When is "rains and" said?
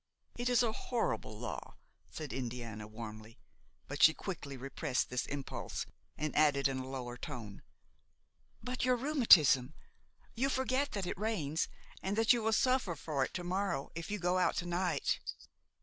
11.19-12.17